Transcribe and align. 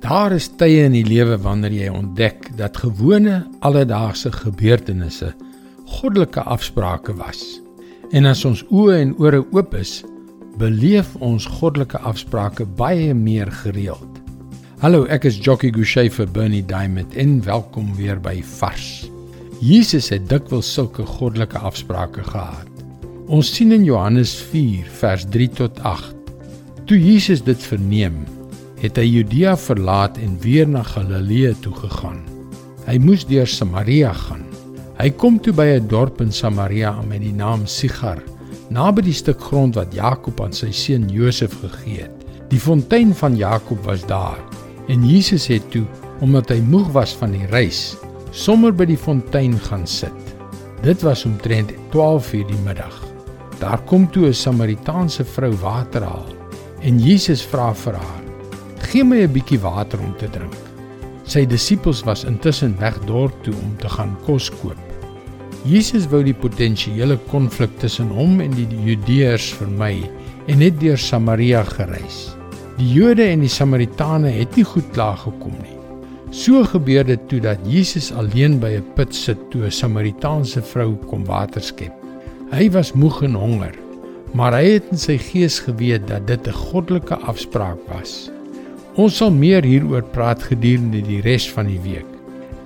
Daar 0.00 0.32
is 0.32 0.46
tye 0.56 0.86
in 0.86 0.94
die 0.96 1.04
lewe 1.04 1.36
wanneer 1.44 1.74
jy 1.76 1.88
ontdek 1.92 2.46
dat 2.56 2.78
gewone 2.80 3.42
alledaagse 3.60 4.30
gebeurtenisse 4.32 5.34
goddelike 5.98 6.40
afsprake 6.40 7.12
was. 7.18 7.42
En 8.16 8.24
as 8.24 8.46
ons 8.48 8.62
oë 8.72 8.96
en 8.96 9.12
ore 9.20 9.42
oop 9.52 9.76
is, 9.76 9.98
beleef 10.56 11.12
ons 11.20 11.44
goddelike 11.60 12.00
afsprake 12.00 12.64
baie 12.80 13.12
meer 13.12 13.52
gereeld. 13.60 14.22
Hallo, 14.80 15.04
ek 15.12 15.28
is 15.28 15.36
Jockey 15.36 15.68
Gouchee 15.76 16.08
vir 16.08 16.32
Bernie 16.32 16.64
Diamond 16.64 17.12
en 17.20 17.36
welkom 17.44 17.92
weer 18.00 18.16
by 18.16 18.38
Vars. 18.56 19.04
Jesus 19.60 20.08
het 20.08 20.30
dikwels 20.32 20.72
sulke 20.72 21.04
goddelike 21.04 21.60
afsprake 21.60 22.24
gehad. 22.24 22.84
Ons 23.28 23.52
sien 23.52 23.76
in 23.76 23.84
Johannes 23.84 24.32
4 24.48 24.88
vers 25.04 25.28
3 25.28 25.52
tot 25.60 25.84
8. 25.84 26.16
Toe 26.88 26.96
Jesus 26.96 27.44
dit 27.44 27.68
verneem, 27.68 28.22
het 28.80 28.96
hy 28.96 29.04
Judea 29.04 29.56
verlaat 29.60 30.16
en 30.18 30.38
weer 30.40 30.68
na 30.68 30.82
Galilea 30.82 31.52
toe 31.60 31.74
gegaan. 31.76 32.22
Hy 32.86 32.96
moes 33.02 33.26
deur 33.28 33.48
Samaria 33.48 34.12
gaan. 34.16 34.46
Hy 34.96 35.10
kom 35.20 35.38
toe 35.40 35.52
by 35.52 35.66
'n 35.76 35.88
dorp 35.88 36.20
in 36.20 36.32
Samaria 36.32 36.92
met 37.08 37.20
die 37.20 37.32
naam 37.32 37.66
Sigar, 37.66 38.22
naby 38.70 39.02
die 39.02 39.12
stuk 39.12 39.40
grond 39.40 39.74
wat 39.74 39.94
Jakob 39.94 40.40
aan 40.40 40.52
sy 40.52 40.70
seun 40.72 41.08
Josef 41.08 41.52
gegee 41.60 42.02
het. 42.02 42.24
Die 42.48 42.60
fontein 42.60 43.14
van 43.14 43.36
Jakob 43.36 43.84
was 43.84 44.06
daar 44.06 44.40
en 44.88 45.06
Jesus 45.06 45.46
het 45.46 45.70
toe, 45.70 45.84
omdat 46.20 46.48
hy 46.48 46.60
moeg 46.60 46.90
was 46.92 47.12
van 47.12 47.32
die 47.32 47.46
reis, 47.46 47.96
sommer 48.32 48.72
by 48.72 48.84
die 48.84 48.98
fontein 48.98 49.58
gaan 49.58 49.86
sit. 49.86 50.34
Dit 50.82 51.02
was 51.02 51.24
omtrent 51.24 51.72
12:00 51.92 52.46
die 52.46 52.62
middag. 52.64 52.96
Daar 53.60 53.80
kom 53.84 54.10
toe 54.10 54.26
'n 54.28 54.34
Samaritaanse 54.34 55.24
vrou 55.24 55.52
water 55.52 56.02
haal 56.02 56.26
en 56.82 56.98
Jesus 56.98 57.42
vra 57.42 57.74
vir 57.74 57.94
haar: 57.94 58.29
Gee 58.90 59.04
my 59.06 59.20
'n 59.22 59.30
bietjie 59.30 59.60
water 59.62 60.00
om 60.02 60.16
te 60.18 60.26
drink. 60.34 60.56
Sy 61.22 61.44
disippels 61.46 62.00
was 62.02 62.24
intussen 62.26 62.72
weg 62.80 62.96
dorp 63.06 63.34
toe 63.44 63.54
om 63.54 63.76
te 63.78 63.88
gaan 63.88 64.16
kos 64.26 64.48
koop. 64.50 64.80
Jesus 65.62 66.08
wou 66.10 66.24
die 66.26 66.34
potensiële 66.34 67.14
konflik 67.30 67.70
tussen 67.78 68.08
hom 68.10 68.40
en 68.40 68.50
die 68.50 68.66
Judeërs 68.66 69.52
vermy 69.60 70.10
en 70.48 70.58
het 70.58 70.80
deur 70.80 70.98
Samaria 70.98 71.62
gereis. 71.68 72.34
Die 72.80 72.88
Jode 72.90 73.28
en 73.30 73.44
die 73.44 73.52
Samaritane 73.52 74.32
het 74.34 74.58
nie 74.58 74.66
goed 74.66 74.90
klaar 74.90 75.22
gekom 75.22 75.54
nie. 75.62 75.78
So 76.34 76.64
gebeur 76.64 77.06
dit 77.06 77.28
toe 77.28 77.40
dat 77.40 77.62
Jesus 77.62 78.10
alleen 78.10 78.58
by 78.58 78.72
'n 78.80 78.92
put 78.96 79.14
sit 79.14 79.38
toe 79.50 79.66
'n 79.66 79.70
Samaritaanse 79.70 80.62
vrou 80.62 80.96
kom 81.06 81.24
water 81.24 81.62
skep. 81.62 81.94
Hy 82.50 82.70
was 82.70 82.92
moeg 82.92 83.22
en 83.22 83.34
honger, 83.34 83.74
maar 84.34 84.52
hy 84.52 84.64
het 84.80 84.90
in 84.90 84.98
sy 84.98 85.16
gees 85.18 85.60
geweet 85.60 86.08
dat 86.08 86.26
dit 86.26 86.48
'n 86.48 86.52
goddelike 86.52 87.16
afspraak 87.16 87.78
was. 87.86 88.30
Ons 88.98 89.20
sal 89.20 89.30
meer 89.30 89.62
hieroor 89.62 90.02
praat 90.10 90.42
gedurende 90.42 90.98
die 91.06 91.20
res 91.22 91.44
van 91.54 91.68
die 91.70 91.78
week. 91.84 92.06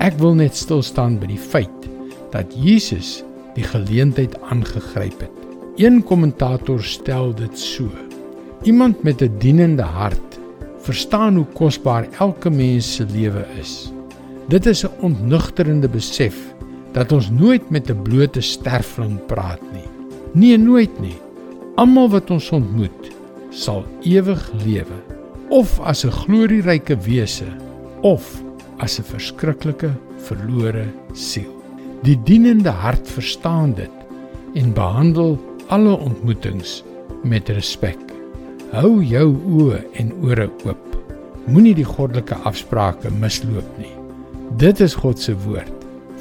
Ek 0.01 0.17
wil 0.23 0.33
net 0.39 0.57
stil 0.57 0.81
staan 0.83 1.19
by 1.21 1.29
die 1.29 1.41
feit 1.41 1.89
dat 2.33 2.55
Jesus 2.57 3.19
die 3.55 3.65
geleentheid 3.67 4.33
aangegryp 4.49 5.21
het. 5.21 5.43
Een 5.77 6.01
kommentator 6.03 6.81
stel 6.81 7.35
dit 7.37 7.59
so: 7.59 7.91
Iemand 8.65 9.03
met 9.05 9.21
'n 9.21 9.37
dienende 9.39 9.83
hart 9.83 10.41
verstaan 10.81 11.37
hoe 11.37 11.47
kosbaar 11.53 12.09
elke 12.19 12.51
mens 12.51 12.95
se 12.95 13.05
lewe 13.05 13.45
is. 13.61 13.93
Dit 14.49 14.67
is 14.67 14.85
'n 14.85 14.93
ontnugterende 15.01 15.89
besef 15.89 16.37
dat 16.93 17.13
ons 17.13 17.31
nooit 17.31 17.71
met 17.71 17.91
'n 17.91 18.03
blote 18.03 18.41
sterfling 18.41 19.27
praat 19.27 19.61
nie. 19.73 19.89
Nee, 20.33 20.59
nooit 20.59 21.01
nie. 21.01 21.17
Almal 21.77 22.09
wat 22.09 22.31
ons 22.31 22.51
ontmoet, 22.51 23.13
sal 23.51 23.85
ewig 24.03 24.53
lewe 24.65 25.14
of 25.55 25.79
as 25.87 26.05
'n 26.05 26.11
glorieryke 26.11 26.97
wese 27.07 27.47
of 28.03 28.43
as 28.79 28.99
'n 28.99 29.07
verskriklike 29.15 29.91
verlore 30.27 30.87
siel. 31.13 31.55
Die 32.03 32.19
dienende 32.29 32.71
hart 32.71 33.07
verstaan 33.09 33.75
dit 33.75 33.97
en 34.55 34.73
behandel 34.75 35.39
alle 35.67 35.95
ontmoetings 35.97 36.83
met 37.23 37.49
respek. 37.49 37.99
Hou 38.73 39.03
jou 39.03 39.29
oë 39.59 39.79
en 39.93 40.13
ore 40.23 40.51
oop. 40.65 40.85
Moenie 41.47 41.75
die 41.75 41.87
goddelike 41.87 42.35
afsprake 42.35 43.11
misloop 43.11 43.79
nie. 43.79 43.95
Dit 44.57 44.81
is 44.81 44.95
God 44.95 45.19
se 45.19 45.37
woord 45.47 45.73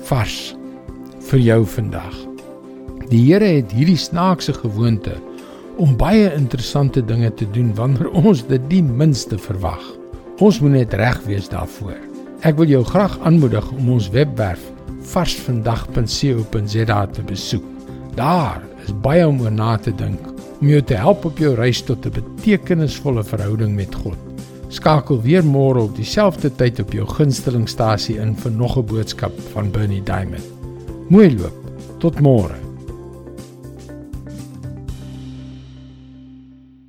vars 0.04 0.56
vir 1.20 1.40
jou 1.40 1.66
vandag. 1.66 2.16
Die 3.10 3.34
Here 3.34 3.46
het 3.46 3.72
hierdie 3.72 3.98
snaakse 3.98 4.54
gewoonte 4.54 5.18
om 5.78 5.98
baie 5.98 6.34
interessante 6.34 7.06
dinge 7.06 7.34
te 7.34 7.46
doen 7.52 7.76
wanneer 7.76 8.10
ons 8.12 8.48
dit 8.48 8.62
die 8.70 8.84
minste 8.84 9.38
verwag. 9.38 9.84
Ons 10.40 10.60
moet 10.60 10.72
net 10.72 10.94
reg 10.94 11.22
wees 11.28 11.50
daarvoor. 11.50 11.98
Ek 12.44 12.58
wil 12.60 12.68
jou 12.68 12.84
graag 12.84 13.20
aanmoedig 13.24 13.72
om 13.72 13.90
ons 13.96 14.10
webwerf 14.14 14.60
varsvandag.co.za 15.14 17.00
te 17.16 17.24
besoek. 17.28 17.64
Daar 18.16 18.62
is 18.86 18.94
baie 19.04 19.28
om 19.28 19.42
oor 19.42 19.52
na 19.52 19.78
te 19.78 19.92
dink 19.96 20.20
om 20.64 20.70
jou 20.72 20.82
te 20.82 20.96
help 20.96 21.26
op 21.28 21.40
jou 21.42 21.56
reis 21.56 21.82
tot 21.84 22.06
'n 22.06 22.14
betekenisvolle 22.16 23.24
verhouding 23.24 23.76
met 23.76 23.96
God. 23.96 24.18
Skakel 24.70 25.22
weer 25.22 25.44
môre 25.44 25.80
op 25.80 25.96
dieselfde 25.96 26.50
tyd 26.56 26.80
op 26.80 26.94
jou 26.94 27.08
gunstelingstasie 27.08 28.18
in 28.18 28.36
vir 28.36 28.52
nog 28.52 28.78
'n 28.78 28.86
boodskap 28.86 29.32
van 29.54 29.72
Bernie 29.72 30.04
Diamond. 30.04 30.44
Mooi 31.10 31.38
loop. 31.38 31.58
Tot 32.00 32.20
môre. 32.20 32.63